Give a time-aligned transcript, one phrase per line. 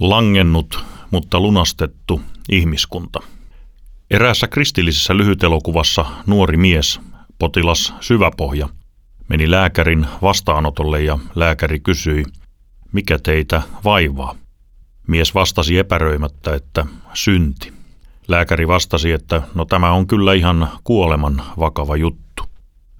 [0.00, 3.20] Langennut, mutta lunastettu ihmiskunta.
[4.10, 7.00] Eräässä kristillisessä lyhytelokuvassa nuori mies,
[7.38, 8.68] potilas Syväpohja,
[9.28, 12.24] meni lääkärin vastaanotolle ja lääkäri kysyi,
[12.92, 14.34] mikä teitä vaivaa.
[15.06, 17.72] Mies vastasi epäröimättä, että synti.
[18.28, 22.42] Lääkäri vastasi, että no tämä on kyllä ihan kuoleman vakava juttu,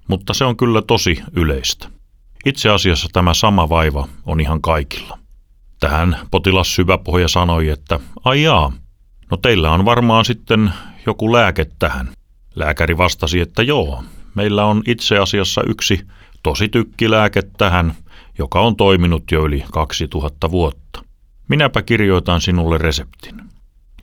[0.07, 1.89] mutta se on kyllä tosi yleistä.
[2.45, 5.26] Itse asiassa tämä sama vaiva on ihan kaikilla.
[5.79, 8.71] Tähän potilas syväpohja sanoi, että ai jaa,
[9.31, 10.73] no teillä on varmaan sitten
[11.05, 12.09] joku lääke tähän.
[12.55, 14.03] Lääkäri vastasi, että joo,
[14.35, 16.07] meillä on itse asiassa yksi
[16.43, 17.95] tosi tykkilääke tähän,
[18.37, 21.03] joka on toiminut jo yli 2000 vuotta.
[21.49, 23.41] Minäpä kirjoitan sinulle reseptin.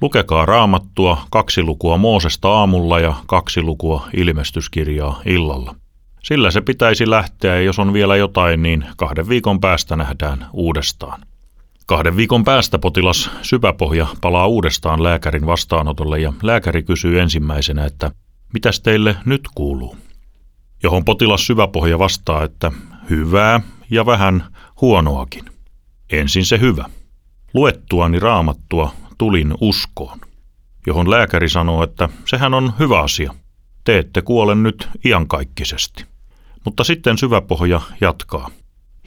[0.00, 5.74] Lukekaa raamattua kaksi lukua Moosesta aamulla ja kaksi lukua ilmestyskirjaa illalla.
[6.22, 11.20] Sillä se pitäisi lähteä ja jos on vielä jotain, niin kahden viikon päästä nähdään uudestaan.
[11.86, 18.10] Kahden viikon päästä potilas syväpohja palaa uudestaan lääkärin vastaanotolle ja lääkäri kysyy ensimmäisenä, että
[18.52, 19.96] mitäs teille nyt kuuluu?
[20.82, 22.72] Johon potilas syväpohja vastaa, että
[23.10, 24.44] hyvää ja vähän
[24.80, 25.44] huonoakin.
[26.12, 26.84] Ensin se hyvä.
[27.54, 30.18] Luettuani raamattua tulin uskoon,
[30.86, 33.34] johon lääkäri sanoo, että sehän on hyvä asia.
[33.84, 36.04] Te ette kuole nyt iankaikkisesti.
[36.64, 38.50] Mutta sitten syväpohja jatkaa,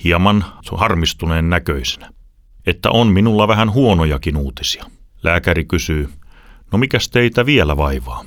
[0.04, 0.46] hieman
[0.78, 2.17] harmistuneen näköisenä
[2.68, 4.86] että on minulla vähän huonojakin uutisia.
[5.24, 6.10] Lääkäri kysyy,
[6.72, 8.26] no mikäs teitä vielä vaivaa?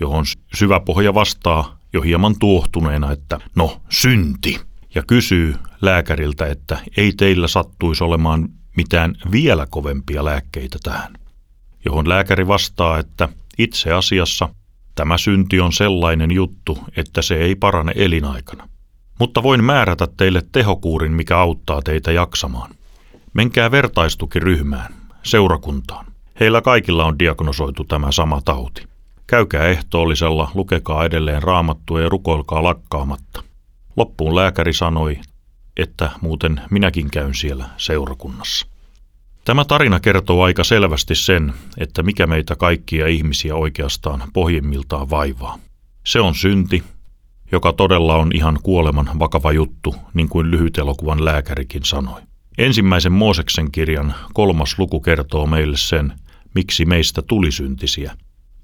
[0.00, 4.60] Johon syvä pohja vastaa jo hieman tuohtuneena, että no synti.
[4.94, 11.14] Ja kysyy lääkäriltä, että ei teillä sattuisi olemaan mitään vielä kovempia lääkkeitä tähän.
[11.84, 14.48] Johon lääkäri vastaa, että itse asiassa
[14.94, 18.68] tämä synti on sellainen juttu, että se ei parane elinaikana.
[19.18, 22.70] Mutta voin määrätä teille tehokuurin, mikä auttaa teitä jaksamaan.
[23.34, 26.06] Menkää vertaistukiryhmään, seurakuntaan.
[26.40, 28.82] Heillä kaikilla on diagnosoitu tämä sama tauti.
[29.26, 33.42] Käykää ehtoollisella, lukekaa edelleen raamattua ja rukoilkaa lakkaamatta.
[33.96, 35.18] Loppuun lääkäri sanoi,
[35.76, 38.66] että muuten minäkin käyn siellä seurakunnassa.
[39.44, 45.58] Tämä tarina kertoo aika selvästi sen, että mikä meitä kaikkia ihmisiä oikeastaan pohjimmiltaan vaivaa.
[46.06, 46.82] Se on synti,
[47.52, 52.20] joka todella on ihan kuoleman vakava juttu, niin kuin lyhytelokuvan lääkärikin sanoi.
[52.58, 56.12] Ensimmäisen Mooseksen kirjan kolmas luku kertoo meille sen,
[56.54, 58.16] miksi meistä tuli syntisiä,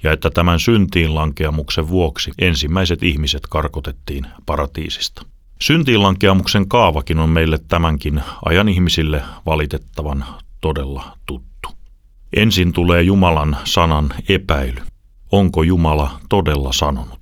[0.03, 5.23] ja että tämän syntiin lankeamuksen vuoksi ensimmäiset ihmiset karkotettiin paratiisista.
[5.61, 10.25] Syntiinlankeamuksen kaavakin on meille tämänkin ajan ihmisille valitettavan
[10.61, 11.69] todella tuttu.
[12.37, 14.81] Ensin tulee Jumalan sanan epäily.
[15.33, 17.21] Onko Jumala todella sanonut?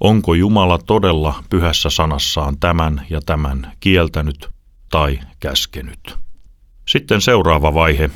[0.00, 4.55] Onko Jumala todella pyhässä sanassaan tämän ja tämän kieltänyt
[4.96, 6.18] tai käskenyt.
[6.88, 8.10] Sitten seuraava vaihe,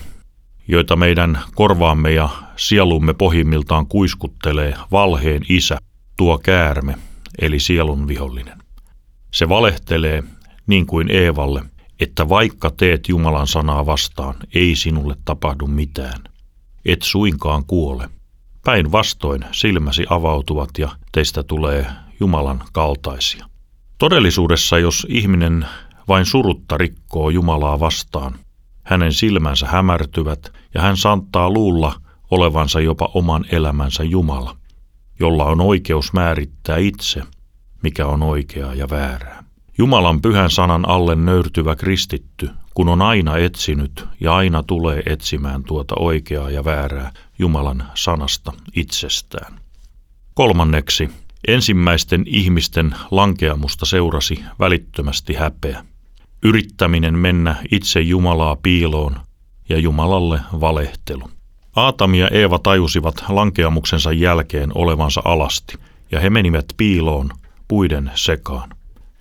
[0.69, 5.79] joita meidän korvaamme ja sielumme pohjimmiltaan kuiskuttelee valheen isä,
[6.17, 6.99] tuo käärme,
[7.41, 8.59] eli sielun vihollinen.
[9.33, 10.25] Se valehtelee,
[10.67, 11.63] niin kuin Eevalle,
[12.01, 16.21] että vaikka teet Jumalan sanaa vastaan, ei sinulle tapahdu mitään.
[16.85, 18.09] Et suinkaan kuole.
[18.65, 21.87] Päinvastoin silmäsi avautuvat ja teistä tulee
[22.21, 23.47] Jumalan kaltaisia.
[23.99, 25.67] Todellisuudessa, jos ihminen
[26.11, 28.35] vain surutta rikkoo Jumalaa vastaan.
[28.83, 31.95] Hänen silmänsä hämärtyvät ja hän saattaa luulla
[32.31, 34.57] olevansa jopa oman elämänsä Jumala,
[35.21, 37.23] jolla on oikeus määrittää itse,
[37.83, 39.45] mikä on oikeaa ja väärää.
[39.79, 45.95] Jumalan pyhän sanan alle nöyrtyvä kristitty, kun on aina etsinyt ja aina tulee etsimään tuota
[45.99, 49.61] oikeaa ja väärää Jumalan sanasta itsestään.
[50.35, 51.11] Kolmanneksi,
[51.49, 55.85] ensimmäisten ihmisten lankeamusta seurasi välittömästi häpeä
[56.43, 59.17] yrittäminen mennä itse Jumalaa piiloon
[59.69, 61.31] ja Jumalalle valehtelu.
[61.77, 65.79] Aatami ja Eeva tajusivat lankeamuksensa jälkeen olevansa alasti,
[66.13, 67.31] ja he menivät piiloon
[67.69, 68.71] puiden sekaan.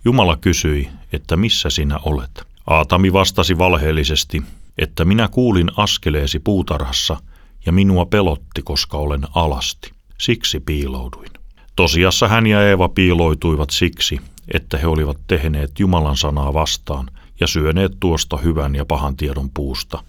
[0.06, 2.44] Jumala kysyi, että missä sinä olet.
[2.68, 4.44] Aatami vastasi valheellisesti,
[4.78, 7.18] että minä kuulin askeleesi puutarhassa,
[7.66, 9.92] ja minua pelotti, koska olen alasti.
[10.18, 11.30] Siksi piilouduin.
[11.76, 14.22] Tosiassa hän ja Eeva piiloituivat siksi,
[14.54, 17.08] että he olivat tehneet Jumalan sanaa vastaan
[17.40, 20.04] ja syöneet tuosta hyvän ja pahan tiedon puusta,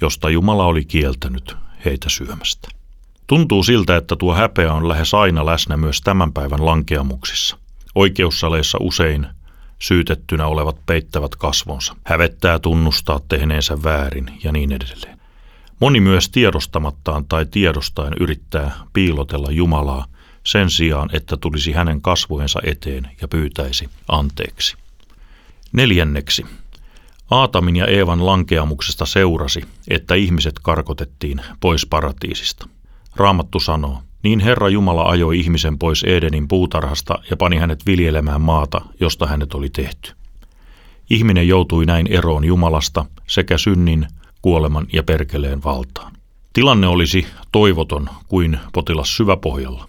[0.00, 2.68] josta Jumala oli kieltänyt heitä syömästä.
[3.26, 7.58] Tuntuu siltä, että tuo häpeä on lähes aina läsnä myös tämän päivän lankeamuksissa.
[7.94, 9.26] Oikeussaleissa usein
[9.78, 15.18] syytettynä olevat peittävät kasvonsa, hävettää tunnustaa tehneensä väärin ja niin edelleen.
[15.80, 20.06] Moni myös tiedostamattaan tai tiedostaen yrittää piilotella Jumalaa
[20.44, 24.76] sen sijaan, että tulisi hänen kasvojensa eteen ja pyytäisi anteeksi.
[25.72, 26.46] Neljänneksi.
[27.30, 32.68] Aatamin ja Eevan lankeamuksesta seurasi, että ihmiset karkotettiin pois paratiisista.
[33.16, 38.80] Raamattu sanoo, niin Herra Jumala ajoi ihmisen pois Edenin puutarhasta ja pani hänet viljelemään maata,
[39.00, 40.12] josta hänet oli tehty.
[41.10, 44.06] Ihminen joutui näin eroon Jumalasta sekä synnin,
[44.42, 46.12] kuoleman ja perkeleen valtaan.
[46.52, 49.88] Tilanne olisi toivoton kuin potilas syväpohjalla.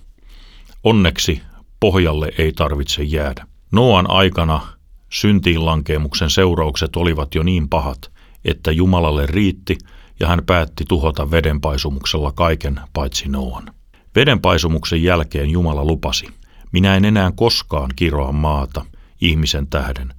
[0.85, 1.41] Onneksi
[1.79, 3.47] pohjalle ei tarvitse jäädä.
[3.71, 4.61] Noan aikana
[5.09, 8.11] syntiin lankeemuksen seuraukset olivat jo niin pahat,
[8.45, 9.77] että Jumalalle riitti
[10.19, 13.73] ja hän päätti tuhota vedenpaisumuksella kaiken paitsi Noan.
[14.15, 16.27] Vedenpaisumuksen jälkeen Jumala lupasi,
[16.71, 18.85] minä en enää koskaan kiroa maata
[19.21, 20.13] ihmisen tähden,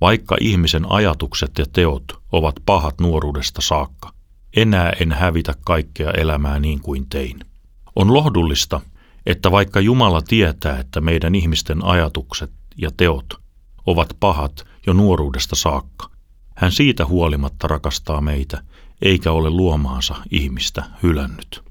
[0.00, 4.12] vaikka ihmisen ajatukset ja teot ovat pahat nuoruudesta saakka.
[4.56, 7.40] Enää en hävitä kaikkea elämää niin kuin tein.
[7.96, 8.80] On lohdullista,
[9.26, 13.26] että vaikka Jumala tietää, että meidän ihmisten ajatukset ja teot
[13.86, 16.10] ovat pahat jo nuoruudesta saakka,
[16.56, 18.62] hän siitä huolimatta rakastaa meitä,
[19.02, 21.62] eikä ole luomaansa ihmistä hylännyt.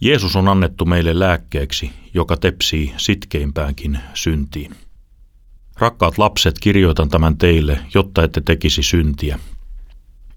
[0.00, 4.74] Jeesus on annettu meille lääkkeeksi, joka tepsii sitkeimpäänkin syntiin.
[5.78, 9.38] Rakkaat lapset, kirjoitan tämän teille, jotta ette tekisi syntiä.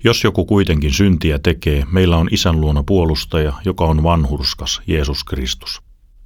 [0.04, 5.82] Jos joku kuitenkin syntiä tekee, meillä on isän luona puolustaja, joka on vanhurskas, Jeesus Kristus.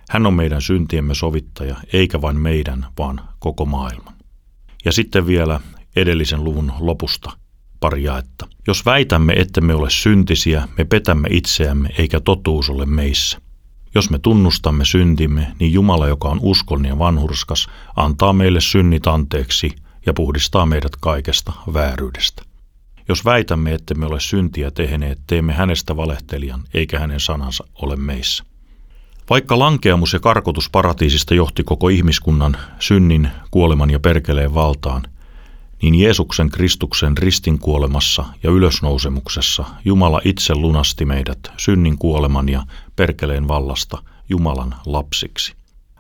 [0.10, 4.14] Hän on meidän syntiemme sovittaja, eikä vain meidän, vaan koko maailman.
[4.86, 5.60] Ja sitten vielä
[5.96, 7.32] edellisen luvun lopusta
[7.80, 8.48] pari jaetta.
[8.68, 13.42] Jos väitämme, että me ole syntisiä, me petämme itseämme, eikä totuus ole meissä.
[13.96, 19.72] Jos me tunnustamme syntimme, niin Jumala, joka on uskollinen ja vanhurskas, antaa meille synnit anteeksi
[20.06, 22.44] ja puhdistaa meidät kaikesta vääryydestä.
[23.10, 28.44] Jos väitämme, että me ole syntiä tehneet, teemme hänestä valehtelijan, eikä hänen sanansa ole meissä.
[29.30, 35.04] Vaikka lankeamus ja karkotus paratiisista johti koko ihmiskunnan synnin, kuoleman ja perkeleen valtaan,
[35.82, 42.64] niin Jeesuksen Kristuksen ristin kuolemassa ja ylösnousemuksessa Jumala itse lunasti meidät synnin kuoleman ja
[42.96, 43.98] perkeleen vallasta
[44.30, 45.54] Jumalan lapsiksi.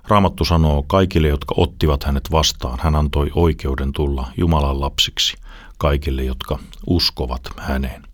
[0.08, 5.38] Raamattu sanoo kaikille, jotka ottivat hänet vastaan, hän antoi oikeuden tulla Jumalan lapsiksi,
[5.78, 8.07] kaikille, jotka uskovat häneen.